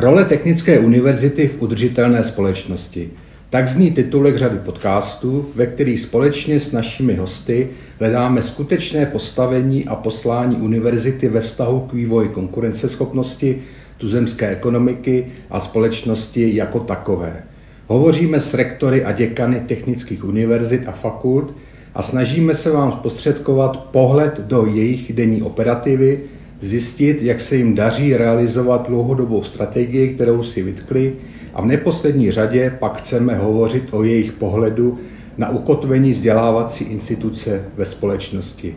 [0.00, 3.10] Role Technické univerzity v udržitelné společnosti.
[3.50, 7.68] Tak zní titulek řady podcastů, ve kterých společně s našimi hosty
[7.98, 13.62] hledáme skutečné postavení a poslání univerzity ve vztahu k vývoji konkurenceschopnosti,
[13.98, 17.42] tuzemské ekonomiky a společnosti jako takové.
[17.86, 21.54] Hovoříme s rektory a děkany technických univerzit a fakult
[21.94, 26.20] a snažíme se vám zprostředkovat pohled do jejich denní operativy,
[26.60, 31.12] zjistit, jak se jim daří realizovat dlouhodobou strategii, kterou si vytkli
[31.54, 34.98] a v neposlední řadě pak chceme hovořit o jejich pohledu
[35.38, 38.74] na ukotvení vzdělávací instituce ve společnosti.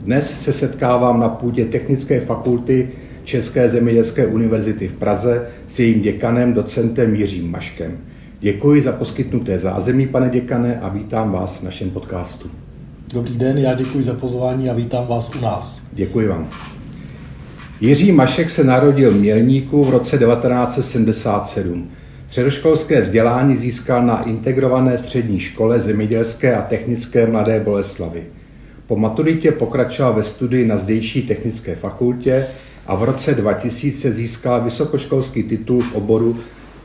[0.00, 2.88] Dnes se setkávám na půdě Technické fakulty
[3.24, 7.98] České zemědělské univerzity v Praze s jejím děkanem, docentem Jiřím Maškem.
[8.40, 12.50] Děkuji za poskytnuté zázemí, pane děkane, a vítám vás v našem podcastu.
[13.14, 15.82] Dobrý den, já děkuji za pozvání a vítám vás u nás.
[15.92, 16.48] Děkuji vám.
[17.80, 21.90] Jiří Mašek se narodil v Mělníku v roce 1977.
[22.28, 28.22] Středoškolské vzdělání získal na integrované střední škole zemědělské a technické Mladé Boleslavy.
[28.86, 32.46] Po maturitě pokračoval ve studii na zdejší technické fakultě
[32.86, 36.38] a v roce 2000 získal vysokoškolský titul v oboru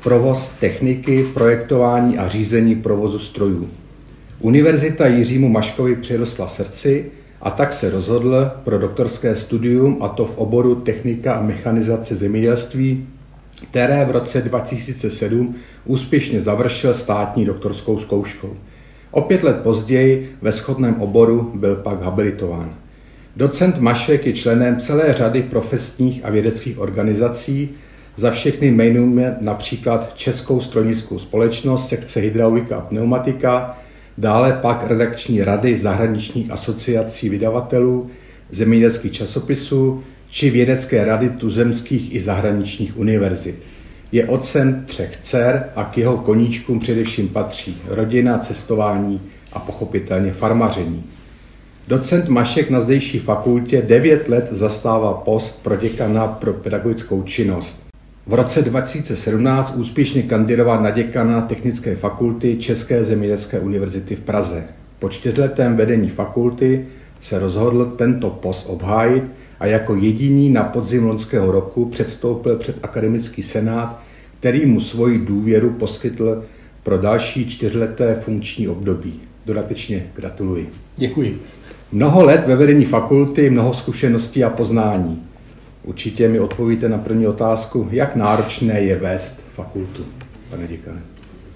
[0.03, 3.69] provoz techniky, projektování a řízení provozu strojů.
[4.39, 7.11] Univerzita Jiřímu Maškovi přirostla srdci
[7.43, 13.07] a tak se rozhodl pro doktorské studium, a to v oboru technika a mechanizace zemědělství,
[13.71, 18.53] které v roce 2007 úspěšně završil státní doktorskou zkouškou.
[19.11, 22.75] O pět let později ve schodném oboru byl pak habilitován.
[23.35, 27.69] Docent Mašek je členem celé řady profesních a vědeckých organizací,
[28.15, 33.77] za všechny jmenujeme například Českou strojnickou společnost, sekce hydraulika a pneumatika,
[34.17, 38.09] dále pak redakční rady zahraničních asociací vydavatelů,
[38.51, 43.55] zemědělských časopisů či vědecké rady tuzemských i zahraničních univerzit.
[44.11, 49.21] Je otcem třech dcer a k jeho koníčkům především patří rodina, cestování
[49.53, 51.03] a pochopitelně farmaření.
[51.87, 57.82] Docent Mašek na zdejší fakultě 9 let zastává post pro děkana pro pedagogickou činnost.
[58.27, 64.63] V roce 2017 úspěšně kandidoval na děkana Technické fakulty České zemědělské univerzity v Praze.
[64.99, 66.85] Po čtyřletém vedení fakulty
[67.21, 69.23] se rozhodl tento post obhájit
[69.59, 74.03] a jako jediný na podzim loňského roku předstoupil před akademický senát,
[74.39, 76.43] který mu svoji důvěru poskytl
[76.83, 79.21] pro další čtyřleté funkční období.
[79.45, 80.69] Dodatečně gratuluji.
[80.97, 81.41] Děkuji.
[81.91, 85.23] Mnoho let ve vedení fakulty, mnoho zkušeností a poznání.
[85.83, 90.03] Určitě mi odpovíte na první otázku, jak náročné je vést fakultu,
[90.49, 91.01] pane děkane.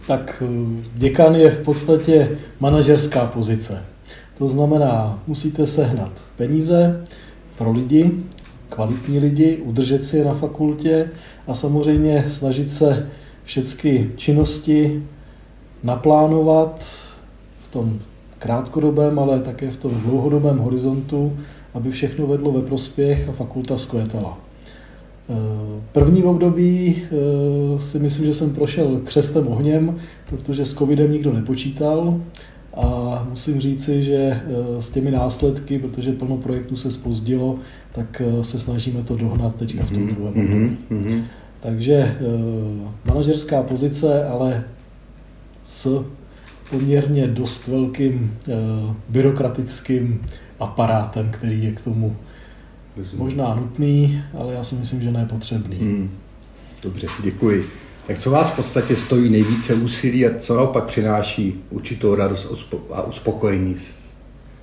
[0.08, 3.86] Tak eh, děkan je v podstatě manažerská pozice.
[4.38, 7.04] To znamená, musíte sehnat peníze
[7.58, 8.12] pro lidi,
[8.70, 11.10] kvalitní lidi, udržet si je na fakultě
[11.48, 13.10] a samozřejmě snažit se
[13.44, 15.04] všechny činnosti
[15.84, 16.86] naplánovat
[17.62, 18.00] v tom
[18.40, 21.38] krátkodobém, ale také v tom dlouhodobém horizontu,
[21.78, 24.38] aby všechno vedlo ve prospěch a fakulta zkvétala.
[25.30, 29.96] Eh, první období eh, si myslím, že jsem prošel křestem ohněm,
[30.30, 32.22] protože s covidem nikdo nepočítal
[32.74, 37.60] a musím říci, že eh, s těmi následky, protože plno projektů se spozdilo,
[37.92, 40.78] tak se snažíme to dohnat teďka v tom mhm, druhém období.
[40.92, 41.24] Mm-hmm.
[41.60, 42.18] Takže
[43.06, 44.64] manažerská pozice, ale
[45.66, 46.06] s
[46.72, 48.34] poměrně dost velkým
[49.10, 50.22] byrokratickým
[50.60, 52.16] aparátem, který je k tomu
[52.98, 53.24] Rozumím.
[53.24, 55.78] možná nutný, ale já si myslím, že nepotřebný.
[55.78, 56.10] Hmm.
[56.84, 57.66] Dobře, děkuji.
[58.08, 63.02] Tak co vás v podstatě stojí nejvíce úsilí a co naopak přináší určitou radost a
[63.02, 63.76] uspokojení?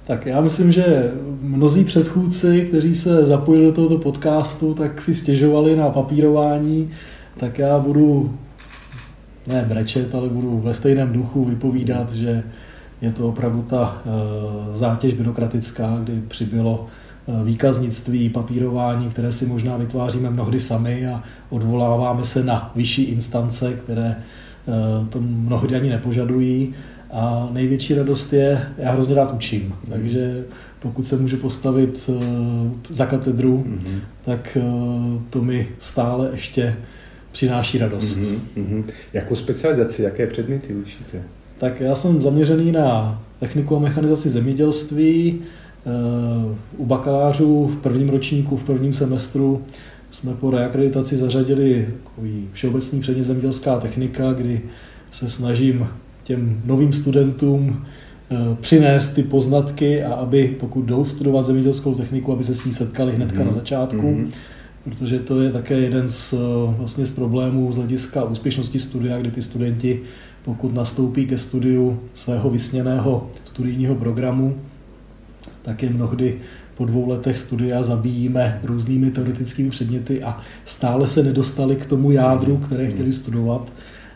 [0.06, 1.12] Tak já myslím, že
[1.42, 6.90] mnozí předchůdci, kteří se zapojili do tohoto podcastu, tak si stěžovali na papírování,
[7.36, 8.38] tak já budu
[9.46, 12.42] ne brečet, ale budu ve stejném duchu vypovídat, že
[13.02, 19.76] je to opravdu ta eh, zátěž byrokratická, kdy přibylo eh, výkaznictví, papírování, které si možná
[19.76, 26.74] vytváříme mnohdy sami a odvoláváme se na vyšší instance, které eh, to mnohdy ani nepožadují.
[27.10, 29.92] A největší radost je, já hrozně rád učím, mm.
[29.92, 30.44] takže
[30.78, 32.10] pokud se můžu postavit
[32.90, 33.98] za katedru, mm-hmm.
[34.24, 34.58] tak
[35.30, 36.76] to mi stále ještě
[37.32, 38.18] přináší radost.
[38.18, 38.84] Mm-hmm.
[39.12, 41.22] Jakou specializaci, jaké předměty učíte?
[41.64, 45.40] Tak já jsem zaměřený na techniku a mechanizaci zemědělství.
[46.44, 49.62] Uh, u bakalářů v prvním ročníku, v prvním semestru
[50.10, 51.88] jsme po reakreditaci zařadili
[52.52, 54.60] všeobecný předmět zemědělská technika, kdy
[55.12, 55.86] se snažím
[56.22, 57.86] těm novým studentům
[58.30, 62.72] eh, přinést ty poznatky a aby, pokud jdou studovat zemědělskou techniku, aby se s ní
[62.72, 63.46] setkali hnedka mm-hmm.
[63.46, 64.28] na začátku, mm-hmm.
[64.84, 66.36] protože to je také jeden z, eh,
[66.78, 70.00] vlastně z problémů z hlediska úspěšnosti studia, kdy ty studenti,
[70.44, 74.56] pokud nastoupí ke studiu svého vysněného studijního programu,
[75.62, 76.38] tak je mnohdy
[76.74, 82.56] po dvou letech studia zabíjíme různými teoretickými předměty a stále se nedostali k tomu jádru,
[82.56, 83.72] které chtěli studovat.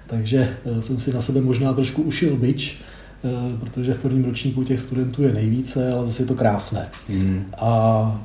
[0.06, 2.80] Takže eh, jsem si na sebe možná trošku ušil byč,
[3.25, 6.88] eh, protože v prvním ročníku těch studentů je nejvíce, ale zase je to krásné.
[7.08, 7.44] Mm.
[7.58, 8.22] A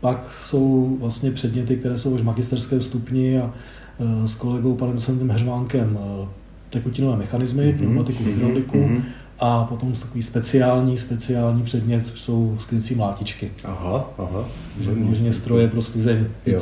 [0.00, 3.54] pak jsou vlastně předměty, které jsou už v magisterském stupni a
[4.24, 5.98] eh, s kolegou panem docentem Hřvánkem
[6.70, 7.76] tekutinové mechanismy, mm-hmm.
[7.76, 8.78] pneumatiku, hydrauliku.
[8.78, 9.02] Mm-hmm
[9.38, 13.50] a potom takový speciální, speciální předmět jsou sklizecí mlátičky.
[13.64, 14.48] Aha, aha.
[14.80, 16.56] Že možně stroje pro sklizeň, eh,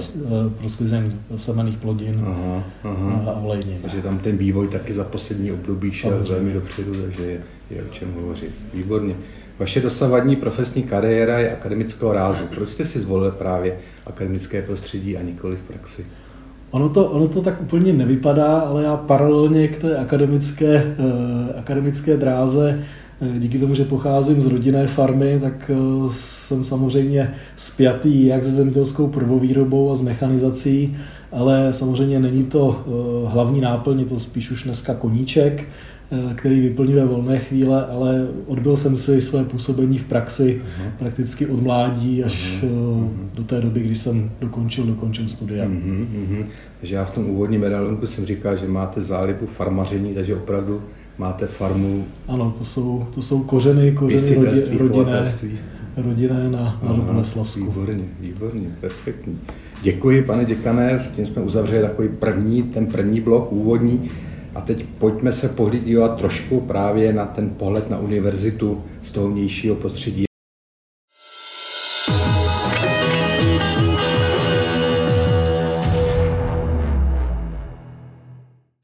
[0.59, 3.31] pro sklizeň semených plodin aha, aha.
[3.31, 3.79] a olejnin.
[3.83, 7.41] Takže tam ten vývoj taky za poslední období šel velmi dopředu, takže je,
[7.71, 8.51] je o čem hovořit.
[8.75, 9.15] Výborně.
[9.59, 12.45] Vaše dosavadní profesní kariéra je akademického rázu.
[12.55, 16.07] Proč jste si zvolili právě akademické prostředí a nikoli v praxi?
[16.75, 22.17] Ono to, ono to tak úplně nevypadá, ale já paralelně k té akademické, eh, akademické
[22.17, 22.79] dráze,
[23.21, 25.77] eh, díky tomu, že pocházím z rodinné farmy, tak eh,
[26.11, 30.97] jsem samozřejmě spjatý jak se zemědělskou prvovýrobou a s mechanizací,
[31.33, 32.85] ale samozřejmě není to
[33.27, 35.69] hlavní náplň, je to spíš už dneska koníček.
[36.11, 40.91] Eh, který vyplňuje volné chvíle, ale odbyl jsem si své působení v praxi uh-huh.
[40.99, 43.09] prakticky od mládí až uh-huh.
[43.35, 45.65] do té doby, kdy jsem dokončil, dokončil studia.
[45.65, 46.07] Uh-huh.
[46.29, 46.45] Uh-huh.
[46.81, 50.83] Takže já v tom úvodním medailonku jsem říkal, že máte zálibu farmaření, takže opravdu
[51.19, 52.05] máte farmu.
[52.29, 55.35] Ano, to jsou, to jsou kořeny, kořeny rodi, rodinné,
[55.97, 57.65] rodinné na, na Boleslavsku.
[57.65, 59.39] Výborně, výborně, perfektní.
[59.83, 64.11] Děkuji, pane děkané, tím jsme uzavřeli takový první, ten první blok úvodní.
[64.55, 69.75] A teď pojďme se pohlídívat trošku právě na ten pohled na univerzitu z toho vnějšího
[69.75, 70.25] prostředí.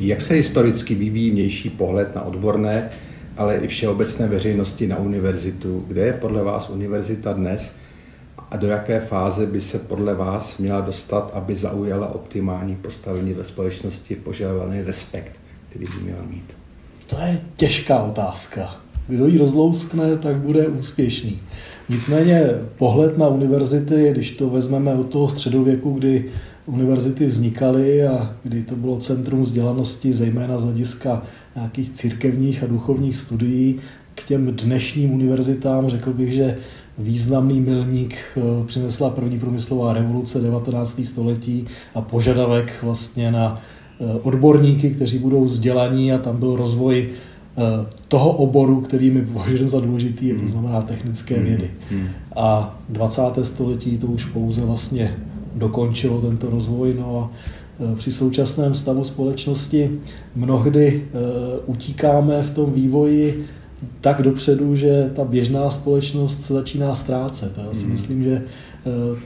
[0.03, 2.91] Jak se historicky vyvíjí vnější pohled na odborné,
[3.37, 5.85] ale i všeobecné veřejnosti na univerzitu?
[5.89, 7.73] Kde je podle vás univerzita dnes
[8.51, 13.45] a do jaké fáze by se podle vás měla dostat, aby zaujala optimální postavení ve
[13.45, 15.50] společnosti, požadovaný respekt?
[15.71, 16.57] Který by měla mít?
[17.07, 18.77] To je těžká otázka.
[19.09, 21.39] Kdo ji rozlouskne, tak bude úspěšný.
[21.89, 22.45] Nicméně
[22.79, 26.31] pohled na univerzity, když to vezmeme od toho středověku, kdy
[26.67, 31.23] univerzity vznikaly a kdy to bylo centrum vzdělanosti, zejména z hlediska
[31.57, 33.81] nějakých církevních a duchovních studií,
[34.15, 36.59] k těm dnešním univerzitám řekl bych, že
[36.99, 41.01] významný milník eh, přinesla první průmyslová revoluce 19.
[41.05, 43.63] století a požadavek vlastně na
[44.23, 47.63] odborníky, kteří budou vzdělaní a tam byl rozvoj eh,
[48.09, 50.49] toho oboru, který my považujeme za důležitý, to hmm.
[50.49, 51.45] znamená technické hmm.
[51.45, 51.71] vědy.
[51.91, 52.09] Hmm.
[52.37, 53.23] A 20.
[53.43, 55.17] století to už pouze vlastně
[55.55, 56.95] dokončilo tento rozvoj.
[56.99, 57.31] No a
[57.93, 59.91] eh, při současném stavu společnosti
[60.35, 61.05] mnohdy
[61.67, 63.45] utíkáme v tom vývoji
[64.01, 67.53] tak dopředu, že ta běžná společnost se začíná ztrácet.
[67.67, 68.43] Já si myslím, že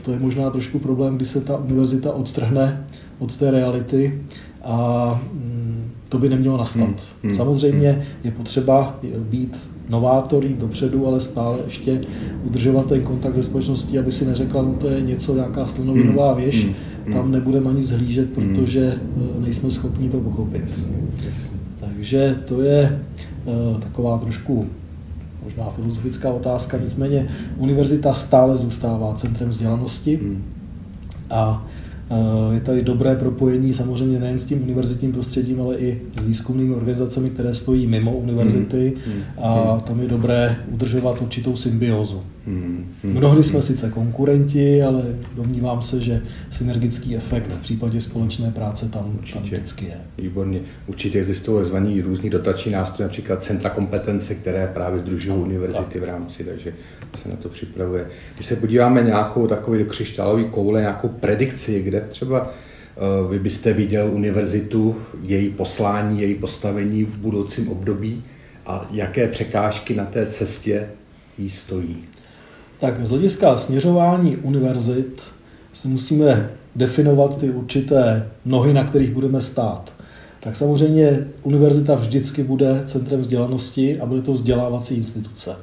[0.01, 2.85] to je možná trošku problém, kdy se ta univerzita odtrhne
[3.19, 4.21] od té reality
[4.65, 6.83] a mm, to by nemělo nastat.
[6.83, 6.95] Hmm.
[7.23, 7.35] Hmm.
[7.35, 8.01] Samozřejmě hmm.
[8.23, 9.57] je potřeba být
[9.89, 12.01] novátor, jít dopředu, ale stále ještě
[12.43, 16.41] udržovat ten kontakt se společností, aby si neřekla, no to je něco, nějaká slonovinová hmm.
[16.41, 16.65] věž,
[17.05, 17.13] hmm.
[17.13, 18.55] tam nebudeme ani zhlížet, hmm.
[18.55, 19.43] protože hmm.
[19.43, 20.87] nejsme schopni to pochopit.
[21.79, 23.01] Takže to je
[23.45, 24.67] uh, taková trošku
[25.43, 30.43] možná filozofická otázka, nicméně univerzita stále zůstává centrem vzdělanosti hmm.
[31.29, 31.74] a Eh,
[32.53, 37.29] je tady dobré propojení samozřejmě nejen s tím univerzitním prostředím, ale i s výzkumnými organizacemi,
[37.29, 42.23] které stojí mimo univerzity mm, a tam je dobré udržovat určitou symbiózu.
[42.47, 45.03] Mm, mm, Mnohdy jsme sice konkurenti, ale
[45.35, 46.21] domnívám se, že
[46.51, 49.33] synergický efekt v případě společné práce tam, Určitě.
[49.33, 49.97] tam vždycky je.
[50.17, 50.59] Výborně.
[50.87, 56.01] Určitě existují zvaní různý dotační nástroje, například centra kompetence, které právě združují univerzity tak.
[56.01, 56.73] v rámci, takže
[57.23, 58.05] se na to připravuje.
[58.35, 64.09] Když se podíváme nějakou takový křišťálový koule, nějakou predikci, kde třeba uh, vy byste viděl
[64.13, 68.23] univerzitu, její poslání, její postavení v budoucím období,
[68.65, 70.89] a jaké překážky na té cestě
[71.37, 71.97] jí stojí?
[72.79, 75.21] Tak z hlediska směřování univerzit
[75.73, 79.93] si musíme definovat ty určité nohy, na kterých budeme stát.
[80.39, 85.55] Tak samozřejmě univerzita vždycky bude centrem vzdělanosti a bude to vzdělávací instituce.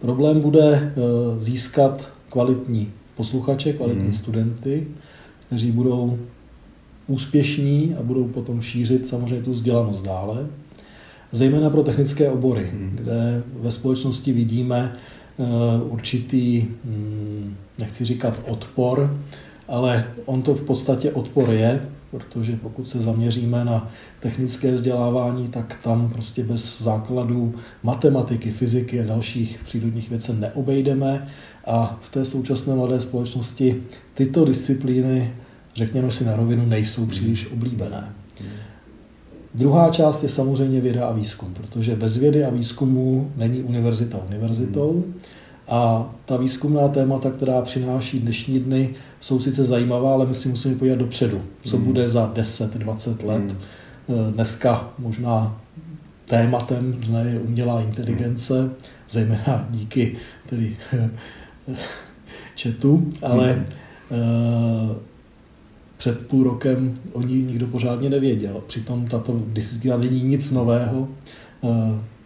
[0.00, 1.00] Problém bude eh,
[1.38, 4.12] získat kvalitní posluchače, kvalitní hmm.
[4.12, 4.86] studenty,
[5.52, 6.18] kteří budou
[7.06, 10.46] úspěšní a budou potom šířit samozřejmě tu vzdělanost dále.
[11.32, 12.90] Zejména pro technické obory, hmm.
[12.94, 15.44] kde ve společnosti vidíme eh,
[15.82, 19.20] určitý, hm, nechci říkat odpor,
[19.68, 23.90] ale on to v podstatě odpor je, protože pokud se zaměříme na
[24.20, 31.28] technické vzdělávání, tak tam prostě bez základů matematiky, fyziky a dalších přírodních věcí neobejdeme
[31.66, 33.82] a v té současné mladé společnosti
[34.14, 35.32] tyto disciplíny,
[35.74, 38.12] řekněme si na rovinu, nejsou příliš oblíbené.
[39.54, 45.04] Druhá část je samozřejmě věda a výzkum, protože bez vědy a výzkumu není univerzita univerzitou.
[45.68, 50.74] A ta výzkumná témata, která přináší dnešní dny, jsou sice zajímavá, ale my si musíme
[50.74, 51.84] podívat dopředu, co hmm.
[51.84, 53.42] bude za 10-20 let.
[53.42, 53.58] Hmm.
[54.08, 55.60] Eh, dneska možná
[56.24, 58.70] tématem dne je umělá inteligence,
[59.10, 60.16] zejména díky
[60.50, 60.76] tedy
[62.54, 63.64] četu, ale hmm.
[64.90, 64.96] uh,
[66.02, 68.62] před půl rokem o ní nikdo pořádně nevěděl.
[68.66, 71.08] Přitom tato disciplína není nic nového.
[71.60, 71.70] Uh,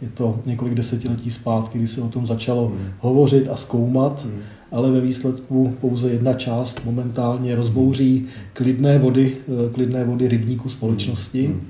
[0.02, 2.78] je to několik desetiletí zpátky, kdy se o tom začalo hmm.
[2.98, 4.40] hovořit a zkoumat, hmm.
[4.72, 9.36] ale ve výsledku pouze jedna část momentálně rozbouří klidné vody,
[9.72, 11.60] klidné vody rybníku společnosti, hmm.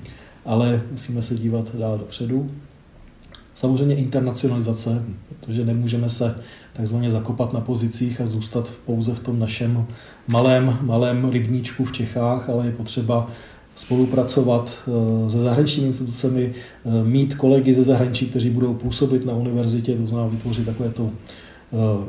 [0.44, 2.50] ale musíme se dívat dál dopředu.
[3.54, 6.34] Samozřejmě internacionalizace, protože nemůžeme se
[6.76, 9.86] takzvaně zakopat na pozicích a zůstat pouze v tom našem
[10.28, 13.26] malém, malém rybníčku v Čechách, ale je potřeba
[13.76, 19.96] spolupracovat eh, se zahraničními institucemi, eh, mít kolegy ze zahraničí, kteří budou působit na univerzitě,
[19.96, 21.10] to znamená vytvořit takové to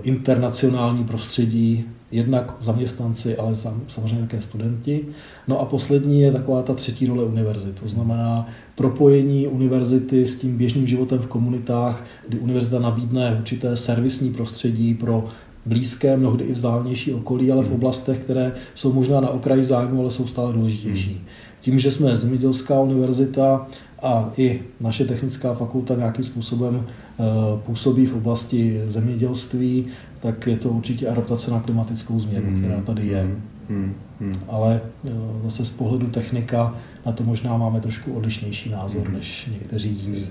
[0.04, 3.56] internacionální prostředí, jednak zaměstnanci, ale
[3.88, 5.06] samozřejmě také studenti.
[5.48, 10.58] No a poslední je taková ta třetí role univerzity, to znamená propojení univerzity s tím
[10.58, 15.28] běžným životem v komunitách, kdy univerzita nabídne určité servisní prostředí pro
[15.66, 17.76] blízké, mnohdy i vzdálenější okolí, ale v hmm.
[17.76, 21.14] oblastech, které jsou možná na okraji zájmu, ale jsou stále důležitější.
[21.14, 21.26] Hmm.
[21.62, 23.68] Tím, že jsme zemědělská univerzita
[24.02, 27.24] a i naše technická fakulta nějakým způsobem eh,
[27.66, 29.86] působí v oblasti zemědělství,
[30.20, 32.60] tak je to určitě adaptace na klimatickou změnu, hmm.
[32.60, 33.22] která tady je.
[33.70, 33.94] Hmm.
[34.20, 34.34] Hmm.
[34.48, 35.12] Ale eh,
[35.44, 36.76] zase z pohledu technika
[37.06, 39.14] na to možná máme trošku odlišnější názor hmm.
[39.14, 40.28] než někteří jiní,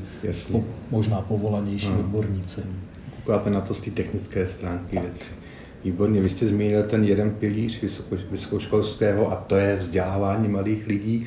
[0.53, 1.99] po, možná povolanější hmm.
[1.99, 2.61] odborníci.
[3.25, 5.25] Koukáte na to z té technické stránky věci.
[5.85, 7.85] Výborně, vy jste zmínil ten jeden pilíř
[8.31, 11.27] vysokoškolského a to je vzdělávání malých lidí.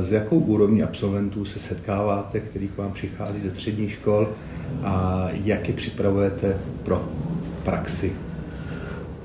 [0.00, 4.28] S eh, jakou úrovní absolventů se setkáváte, který k vám přichází do středních škol
[4.82, 7.04] a jak je připravujete pro
[7.64, 8.12] praxi?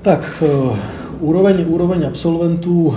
[0.02, 0.78] Tak, uh,
[1.20, 2.94] úroveň, úroveň absolventů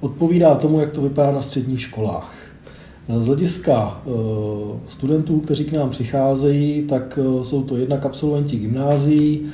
[0.00, 2.34] odpovídá tomu, jak to vypadá na středních školách.
[3.20, 4.02] Z hlediska
[4.86, 9.48] studentů, kteří k nám přicházejí, tak jsou to jednak absolventi gymnázií,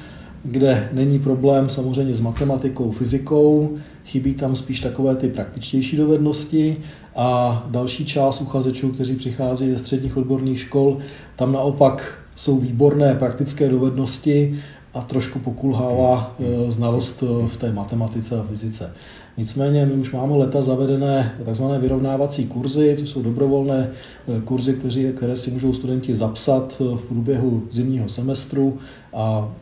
[0.45, 6.77] kde není problém samozřejmě s matematikou, fyzikou, chybí tam spíš takové ty praktičtější dovednosti
[7.17, 10.99] a další část uchazečů, kteří přichází ze středních odborných škol,
[11.37, 14.61] tam naopak jsou výborné praktické dovednosti
[14.95, 18.93] a trošku pokulhává e, znalost e, v té matematice a fyzice.
[19.37, 21.65] Nicméně my už máme leta zavedené tzv.
[21.79, 23.91] vyrovnávací kurzy, což jsou dobrovolné
[24.39, 24.81] e, kurzy,
[25.17, 28.79] které si můžou studenti zapsat v průběhu zimního semestru
[29.15, 29.53] a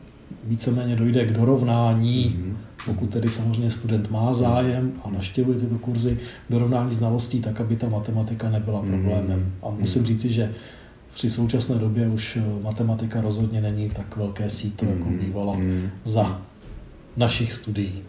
[0.45, 2.55] víceméně dojde k dorovnání, mm-hmm.
[2.87, 6.19] Pokud tedy samozřejmě student má zájem a naštěvuje tyto kurzy,
[6.51, 8.91] dorovnání znalostí tak, aby ta matematika nebyla mm-hmm.
[8.91, 9.53] problémem.
[9.63, 10.55] A musím říci, že
[11.15, 15.19] při současné době už eh, matematika rozhodně není tak velké síto, jako mm-hmm.
[15.19, 15.57] bývala
[16.05, 16.43] za
[17.17, 18.03] našich studií.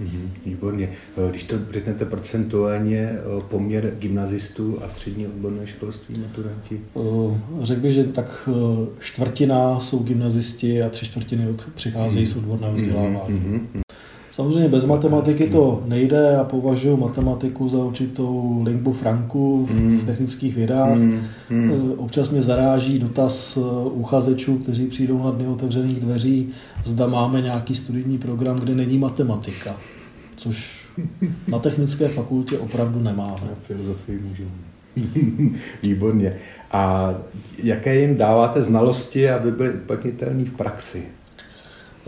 [0.00, 0.90] Mm-hmm, výborně.
[1.16, 6.80] Eh, když to řeknete procentuálně, eh, poměr gymnazistů a střední odborné školství, maturanti?
[7.62, 8.48] Řekl bych, že tak
[9.00, 12.32] čtvrtina jsou gymnazisti a tři čtvrtiny přicházejí mm-hmm.
[12.32, 13.38] z odborného mhm, vzdělávání.
[13.38, 13.85] Mm-hmm.
[14.36, 16.30] Samozřejmě bez matematiky to nejde.
[16.32, 19.98] Já považuji matematiku za určitou lingbu franku mm.
[19.98, 20.96] v technických vědách.
[20.96, 21.20] Mm.
[21.50, 21.92] Mm.
[21.96, 26.48] Občas mě zaráží dotaz eh, uchazečů, kteří přijdou na dny otevřených dveří,
[26.84, 29.76] zda máme nějaký studijní program, kde není matematika.
[30.36, 30.86] Což
[31.48, 33.40] na technické fakultě opravdu nemáme.
[33.42, 34.50] Na filozofii můžeme.
[35.82, 36.36] Výborně.
[36.70, 37.14] A
[37.62, 41.02] jaké jim dáváte znalosti, aby byly uplatnitelné v praxi?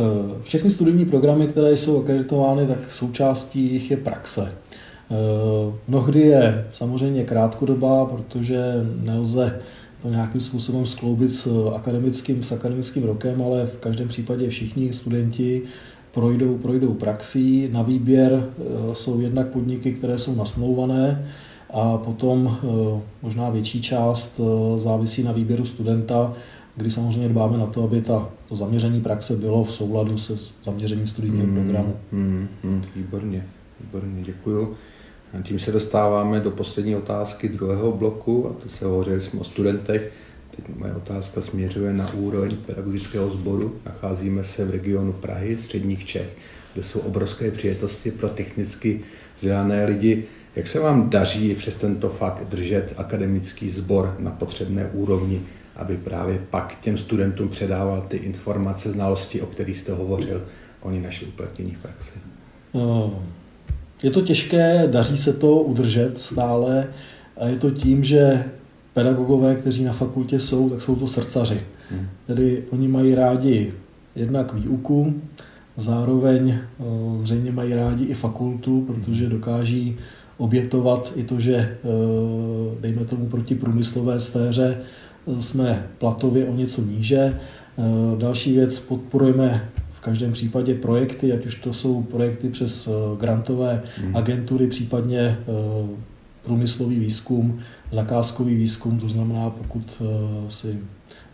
[0.01, 4.53] Eh, všechny studijní programy, které jsou akreditovány, tak součástí jich je praxe.
[5.11, 8.59] Eh, mnohdy je samozřejmě krátkodobá, protože
[9.01, 9.61] nelze
[10.03, 15.63] to nějakým způsobem skloubit s akademickým, s akademickým rokem, ale v každém případě všichni studenti
[16.13, 17.69] projdou, projdou praxí.
[17.73, 18.45] Na výběr
[18.93, 21.29] jsou jednak podniky, které jsou nasmlouvané,
[21.71, 22.59] a potom
[23.23, 24.41] možná větší část
[24.77, 26.33] závisí na výběru studenta,
[26.79, 31.07] kdy samozřejmě dbáme na to, aby ta, to zaměření praxe bylo v souladu se zaměřením
[31.07, 31.97] studijního mm, programu.
[32.13, 33.47] Mm, mm, výborně,
[33.81, 34.77] výborně, děkuju.
[35.39, 39.45] A tím se dostáváme do poslední otázky druhého bloku, a to se hovořili jsme o
[39.45, 40.13] studentech.
[40.57, 43.77] Teď moje otázka směřuje na úroveň pedagogického sboru.
[43.87, 46.37] Nacházíme se v regionu Prahy, středních Čech,
[46.75, 49.01] kde jsou obrovské přijetosti pro technicky
[49.37, 50.25] vzdělané lidi.
[50.57, 55.41] Jak se vám daří přes tento fakt držet akademický sbor na potřebné úrovni?
[55.79, 60.43] Aby právě pak těm studentům předával ty informace, znalosti, o kterých jste hovořil,
[60.83, 62.13] oni naše uplatnění v praxi.
[62.75, 63.23] No,
[64.03, 66.87] je to těžké, daří se to udržet stále
[67.37, 68.45] a je to tím, že
[68.95, 71.61] pedagogové, kteří na fakultě jsou, tak jsou to srdcaři.
[71.91, 72.09] Hmm.
[72.27, 73.73] Tedy oni mají rádi
[74.17, 75.15] jednak výuku,
[75.77, 76.85] zároveň eh,
[77.19, 79.97] zřejmě mají rádi i fakultu, protože dokáží
[80.37, 81.79] obětovat i to, že eh,
[82.81, 84.79] dejme tomu proti průmyslové sféře
[85.41, 87.19] jsme platově o něco níže.
[87.19, 87.37] E,
[88.19, 93.83] další věc, podporujeme v každém případě projekty, ať už to jsou projekty přes e, grantové
[93.97, 94.17] hmm.
[94.17, 95.37] agentury, případně e,
[96.43, 97.59] průmyslový výzkum,
[97.93, 100.03] zakázkový výzkum, to znamená, pokud
[100.49, 100.79] si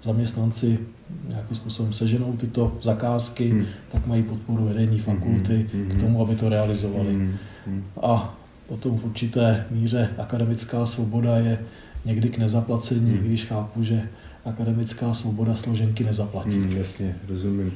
[0.03, 0.79] zaměstnanci
[1.29, 3.65] nějakým způsobem seženou tyto zakázky, hmm.
[3.93, 5.89] tak mají podporu vedení fakulty hmm.
[5.89, 7.13] k tomu, aby to realizovali.
[7.13, 7.85] Hmm.
[8.03, 11.59] A potom v určité míře akademická svoboda je
[12.05, 13.27] někdy k nezaplacení, hmm.
[13.27, 14.09] když chápu, že
[14.45, 16.51] akademická svoboda složenky nezaplatí.
[16.51, 17.73] Hmm, jasně, rozumím.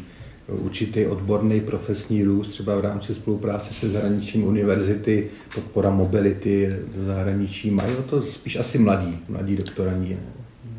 [0.48, 7.70] Určitý odborný profesní růst, třeba v rámci spolupráce se zahraničím univerzity, podpora mobility do zahraničí,
[7.70, 10.18] mají o to spíš asi mladí, mladí doktorandi.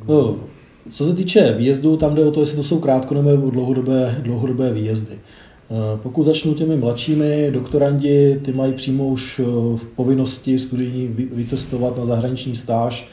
[0.07, 0.39] No,
[0.91, 4.73] co se týče výjezdů, tam jde o to, jestli to jsou krátkodobé nebo dlouhodobé, dlouhodobé
[4.73, 5.15] výjezdy.
[5.15, 9.43] Eh, pokud začnu těmi mladšími doktorandi, ty mají přímo už eh,
[9.77, 13.09] v povinnosti studijní vycestovat na zahraniční stáž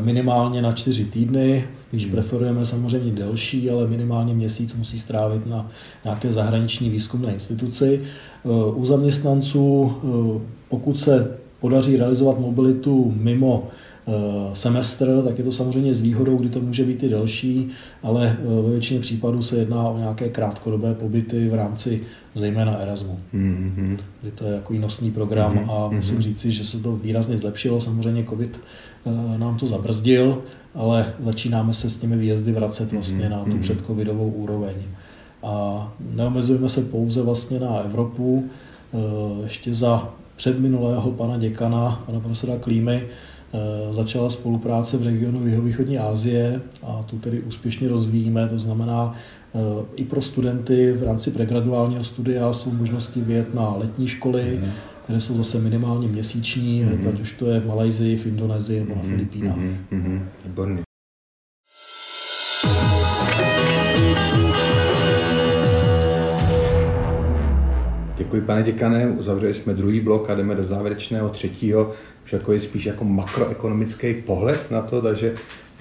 [0.00, 2.12] minimálně na čtyři týdny, když hmm.
[2.12, 5.70] preferujeme samozřejmě delší, ale minimálně měsíc musí strávit na
[6.04, 8.00] nějaké zahraniční výzkumné instituci.
[8.02, 13.68] Eh, u zaměstnanců, eh, pokud se podaří realizovat mobilitu mimo
[14.52, 17.68] semestr, tak je to samozřejmě s výhodou, kdy to může být i delší,
[18.02, 22.00] ale ve většině případů se jedná o nějaké krátkodobé pobyty v rámci
[22.34, 23.18] zejména Erasmu.
[23.34, 23.98] Mm-hmm.
[24.22, 25.70] Kdy to je jako nosný program mm-hmm.
[25.70, 27.80] a musím říci, že se to výrazně zlepšilo.
[27.80, 28.60] Samozřejmě COVID
[29.06, 30.42] Eh, nám to zabrzdil,
[30.74, 33.60] ale začínáme se s těmi výjezdy vracet vlastně na tu mhm.
[33.60, 34.74] předcovidovou úroveň.
[35.42, 38.44] A neomezujeme se pouze vlastně na Evropu.
[38.94, 43.08] Eh, ještě za předminulého pana děkana, pana profesora Klímy, eh,
[43.90, 48.48] začala spolupráce v regionu Jihovýchodní Asie a tu tedy úspěšně rozvíjíme.
[48.48, 49.14] To znamená,
[49.96, 54.70] i pro studenty v rámci pregraduálního studia jsou možnosti vyjet na letní školy, mm
[55.06, 57.08] které jsou zase minimálně měsíční, mm-hmm.
[57.08, 59.08] ať už to je v Malajzii, v Indonésii nebo na mm-hmm.
[59.08, 59.56] Filipínách.
[59.92, 60.85] Mm-hmm.
[68.16, 69.06] Děkuji, pane děkané.
[69.06, 71.92] Uzavřeli jsme druhý blok a jdeme do závěrečného třetího,
[72.24, 75.34] už jako je spíš jako makroekonomický pohled na to, takže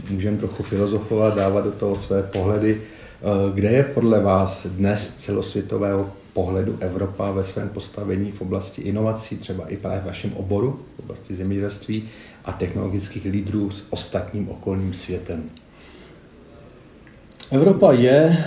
[0.09, 2.81] můžeme trochu filozofovat, dávat do toho své pohledy.
[2.81, 9.37] Eh, kde je podle vás dnes celosvětového pohledu Evropa ve svém postavení v oblasti inovací,
[9.37, 12.09] třeba i právě v vašem oboru, v oblasti zemědělství
[12.45, 15.43] a technologických lídrů s ostatním okolním světem?
[17.51, 18.37] Evropa je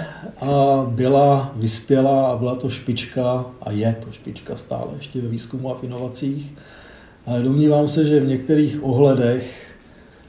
[0.41, 5.71] a byla vyspělá a byla to špička a je to špička stále ještě ve výzkumu
[5.71, 6.55] a v inovacích.
[7.27, 9.75] Ale domnívám se, že v některých ohledech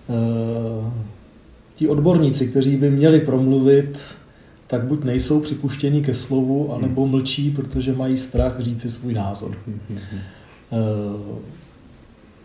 [0.10, 0.92] e,
[1.76, 4.00] ti odborníci, kteří by měli promluvit
[4.70, 7.12] tak buď nejsou připuštěni ke slovu, anebo hmm.
[7.12, 9.58] mlčí, protože mají strach říct si svůj názor.
[9.68, 10.00] Hmm, hmm,
[10.72, 11.42] eh,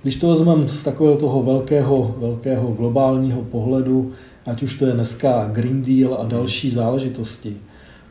[0.02, 4.12] když to vezmeme z takového toho velkého, velkého globálního pohledu,
[4.46, 7.56] ať už to je dneska Green Deal a další záležitosti,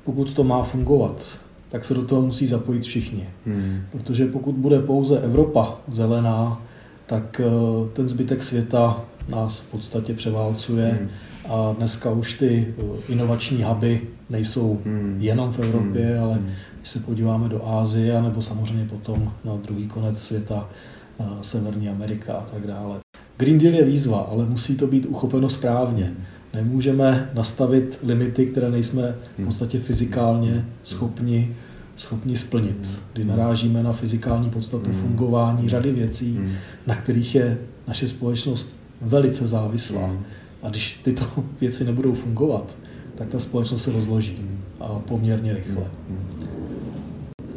[0.04, 3.30] pokud to má fungovat, tak se do toho musí zapojit všichni.
[3.46, 3.82] Hmm.
[3.92, 6.62] Protože pokud bude pouze Evropa zelená,
[7.06, 7.50] tak eh,
[7.94, 10.98] ten zbytek světa nás v podstatě převálcuje.
[11.00, 11.10] Hmm
[11.50, 15.18] a dneska už ty uh, inovační huby nejsou hmm.
[15.20, 16.24] jenom v Evropě, hmm.
[16.24, 16.52] ale hmm.
[16.78, 20.70] když se podíváme do Ázie, nebo samozřejmě potom na druhý konec světa,
[21.18, 23.03] uh, Severní Amerika a tak dále.
[23.38, 26.04] Green Deal je výzva, ale musí to být uchopeno správně.
[26.04, 26.16] Hmm.
[26.54, 29.48] Nemůžeme nastavit limity, které nejsme v hmm.
[29.48, 31.56] podstatě fyzikálně schopni,
[31.96, 32.90] schopni splnit.
[33.14, 36.40] Kdy narážíme na fyzikální podstatu fungování řady věcí,
[36.88, 40.18] na kterých je naše společnost velice závislá
[40.64, 41.26] A když tyto
[41.62, 42.76] věci nebudou fungovat,
[43.16, 44.38] tak ta společnost se rozloží
[44.80, 45.84] a poměrně rychle.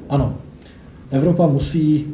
[0.09, 0.39] Ano,
[1.11, 2.05] Evropa musí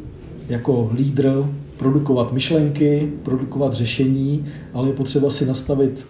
[0.48, 1.44] jako lídr
[1.82, 6.06] produkovat myšlenky, produkovat řešení, ale je potřeba si nastavit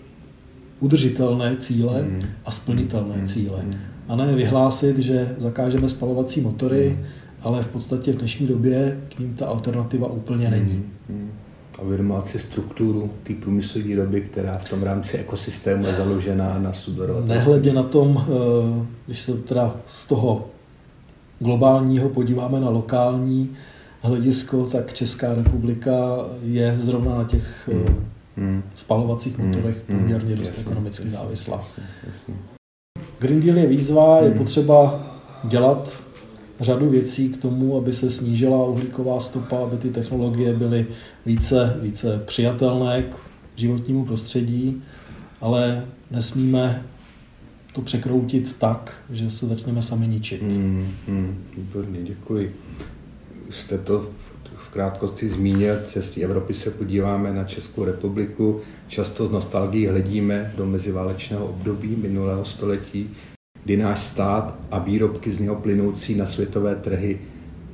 [0.80, 2.04] udržitelné cíle
[2.44, 3.64] a splnitelné cíle.
[4.08, 6.98] A ne vyhlásit, že zakážeme spalovací motory,
[7.42, 10.84] ale v podstatě v dnešní době k ním ta alternativa úplně není.
[11.78, 16.72] A uvědomovat si strukturu té průmyslové výroby, která v tom rámci ekosystému je založená na
[16.72, 17.34] sudorovatelství.
[17.34, 20.44] Nehledě na tom, eh, když se teda z toho
[21.38, 23.50] globálního podíváme na lokální
[24.02, 25.92] hledisko, tak Česká republika
[26.42, 28.04] je zrovna na těch hmm.
[28.36, 28.62] Hmm.
[28.74, 29.98] spalovacích motorech hmm.
[29.98, 31.56] poměrně dost jasně, ekonomicky jasně, závislá.
[31.56, 32.34] Jasně, jasně.
[33.18, 34.26] Green Deal je výzva, hmm.
[34.26, 35.06] je potřeba
[35.44, 36.02] dělat
[36.60, 40.86] řadu věcí k tomu, aby se snížila uhlíková stopa, aby ty technologie byly
[41.26, 43.16] více, více přijatelné k
[43.56, 44.82] životnímu prostředí,
[45.40, 46.82] ale nesmíme
[47.72, 50.42] to překroutit tak, že se začneme sami ničit.
[50.42, 52.54] Hmm, hmm, výborně, děkuji.
[53.52, 54.06] Jste to
[54.56, 55.74] v krátkosti zmínil,
[56.14, 58.60] té Evropy se podíváme na Českou republiku.
[58.88, 63.10] Často z nostalgií hledíme do meziválečného období minulého století,
[63.64, 67.20] kdy náš stát a výrobky z něho plynoucí na světové trhy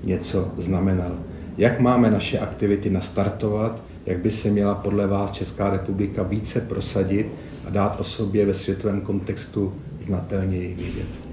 [0.05, 1.19] něco znamenal.
[1.59, 7.27] Jak máme naše aktivity nastartovat, jak by se měla podle vás Česká republika více prosadit
[7.67, 11.28] a dát o sobě ve světovém kontextu znatelněji vědět?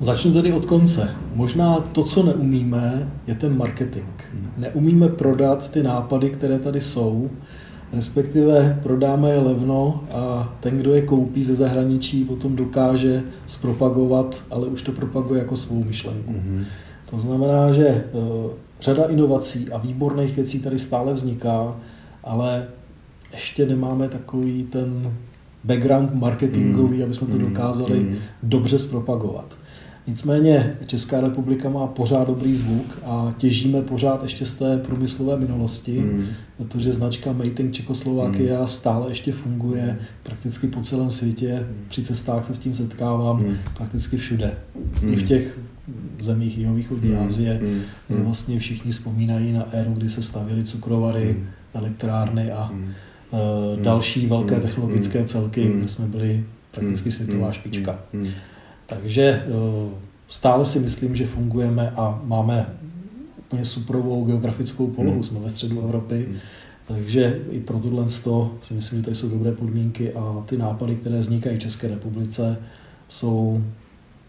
[0.00, 1.10] Začnu tedy od konce.
[1.34, 4.08] Možná to, co neumíme, je ten marketing.
[4.56, 7.30] Neumíme prodat ty nápady, které tady jsou,
[7.92, 14.66] respektive prodáme je levno a ten, kdo je koupí ze zahraničí, potom dokáže zpropagovat, ale
[14.66, 16.32] už to propaguje jako svou myšlenku.
[16.32, 16.64] Mm-hmm.
[17.10, 21.76] To znamená, že uh, řada inovací a výborných věcí tady stále vzniká,
[22.24, 22.66] ale
[23.32, 25.12] ještě nemáme takový ten
[25.64, 27.02] background marketingový, mm.
[27.04, 27.48] aby jsme to mm-hmm.
[27.48, 28.16] dokázali mm.
[28.42, 29.57] dobře zpropagovat.
[30.08, 36.00] Nicméně Česká republika má pořád dobrý zvuk a těžíme pořád ještě z té průmyslové minulosti,
[36.00, 36.26] mm.
[36.56, 38.66] protože značka Made in Čekoslovakia mm.
[38.66, 41.66] stále ještě funguje prakticky po celém světě.
[41.88, 43.56] Při cestách se s tím setkávám mm.
[43.76, 44.54] prakticky všude.
[45.02, 45.12] Mm.
[45.12, 45.58] I v těch
[46.20, 47.18] zemích jihovýchodní mm.
[47.18, 47.60] Asie,
[48.08, 48.24] mm.
[48.24, 51.46] vlastně všichni vzpomínají na éru, kdy se stavěly cukrovary, mm.
[51.74, 52.92] elektrárny a mm.
[53.82, 54.60] další velké mm.
[54.60, 57.98] technologické celky, kde jsme byli prakticky světová špička.
[58.12, 58.28] Mm.
[58.88, 59.94] Takže eh,
[60.28, 62.66] stále si myslím, že fungujeme a máme
[63.38, 65.22] úplně suprovou geografickou polohu, hmm.
[65.22, 66.38] jsme ve středu Evropy, hmm.
[66.86, 71.18] takže i pro tohle si myslím, že tady jsou dobré podmínky a ty nápady, které
[71.18, 72.58] vznikají v České republice,
[73.08, 73.62] jsou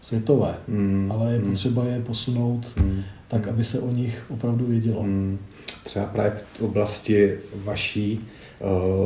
[0.00, 1.12] světové, hmm.
[1.12, 1.50] ale je hmm.
[1.50, 3.02] potřeba je posunout hmm.
[3.28, 5.02] tak, aby se o nich opravdu vědělo.
[5.02, 5.38] Hmm.
[5.84, 8.20] Třeba právě v oblasti vaší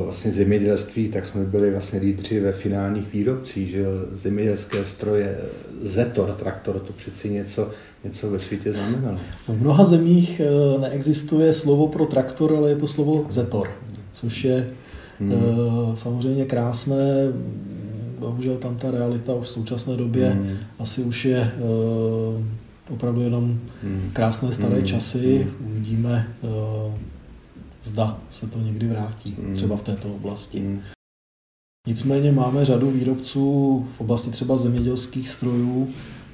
[0.04, 5.38] vlastně zemědělství, tak jsme byli vlastně lídři ve finálních výrobcích, že zemědělské stroje,
[5.82, 7.70] Zetor, traktor, to přeci něco,
[8.04, 9.18] něco ve světě znamenalo.
[9.48, 13.68] V mnoha zemích e, neexistuje slovo pro traktor, ale je to slovo Zetor,
[14.12, 14.70] což je
[15.20, 15.32] hmm.
[15.94, 17.32] Samozřejmě krásné,
[18.18, 20.56] bohužel tam ta realita už v současné době hmm.
[20.78, 21.50] asi už je
[22.90, 24.10] opravdu jenom hmm.
[24.12, 24.86] krásné staré hmm.
[24.86, 25.36] časy.
[25.36, 25.70] Hmm.
[25.70, 26.28] Uvidíme,
[27.84, 29.54] zda se to někdy vrátí, mm.
[29.54, 30.60] třeba v této oblasti.
[30.60, 30.80] Mm.
[31.86, 35.88] Nicméně máme řadu výrobců v oblasti třeba zemědělských strojů,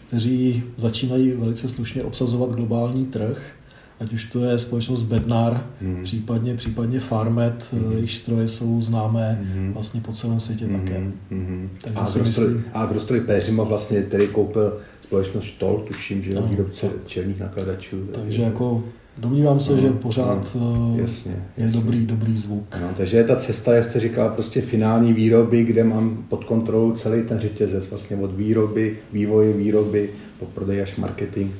[0.07, 3.53] kteří začínají velice slušně obsazovat globální trh,
[4.01, 6.03] ať už to je společnost Bednar, mm.
[6.03, 7.93] případně, případně Farmet, mm.
[7.93, 9.73] jejich stroje jsou známé mm.
[9.73, 10.81] vlastně po celém světě mm.
[10.81, 10.99] také.
[11.31, 11.71] Mm.
[11.81, 12.65] Takže a, si myslím...
[12.73, 18.07] a Grostroj Péřimo vlastně tedy koupil společnost Stoll, tuším, že je výrobce černých nakladačů.
[18.13, 18.85] Takže jako
[19.21, 21.81] Domnívám se, no, že pořád no, jasně, je jasně.
[21.81, 22.77] dobrý, dobrý zvuk.
[22.81, 26.93] No, takže je ta cesta, jak jste říkal, prostě finální výroby, kde mám pod kontrolou
[26.93, 31.53] celý ten řetězec, vlastně od výroby, vývoje výroby, po prodej až marketing.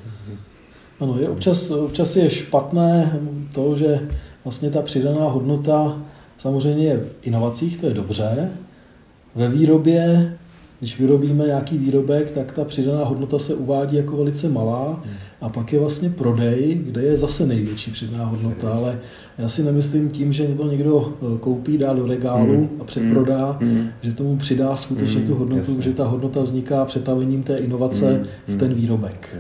[1.01, 3.21] Ano, je občas, občas je špatné
[3.53, 4.01] to, že
[4.45, 6.03] vlastně ta přidaná hodnota
[6.39, 8.51] samozřejmě je v inovacích, to je dobře.
[9.35, 10.33] Ve výrobě,
[10.81, 15.03] když vyrobíme nějaký výrobek, tak ta přidaná hodnota se uvádí jako velice malá.
[15.41, 18.99] A pak je vlastně prodej, kde je zase největší přidaná hodnota, ale
[19.39, 22.69] já si nemyslím tím, že to někdo eh, koupí, dá do regálu mm.
[22.81, 23.69] a přeprodá, mm.
[23.69, 23.89] mm.
[24.03, 25.27] že tomu přidá skutečně mm.
[25.27, 25.83] tu hodnotu, Jasně.
[25.83, 28.55] že ta hodnota vzniká přetavením té inovace mm.
[28.55, 29.37] v ten výrobek.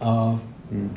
[0.00, 0.40] A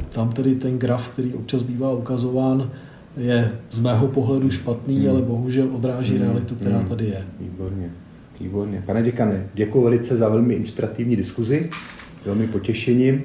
[0.10, 2.70] tam tedy ten graf, který občas bývá ukazován,
[3.17, 5.10] je z mého pohledu špatný, mm.
[5.10, 6.22] ale bohužel odráží mm.
[6.22, 7.24] realitu, která tady je.
[7.39, 7.91] Výborně.
[8.41, 8.84] Výborně.
[8.86, 11.69] Pane děkane, děkuji velice za velmi inspirativní diskuzi,
[12.25, 13.23] velmi potěšením.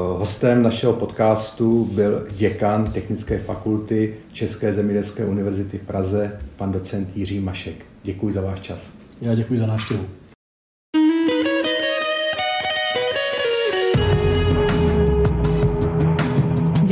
[0.00, 7.40] Hostem našeho podcastu byl děkan Technické fakulty České zemědělské univerzity v Praze, pan docent Jiří
[7.40, 7.74] Mašek.
[8.02, 8.90] Děkuji za váš čas.
[9.20, 10.06] Já děkuji za návštěvu.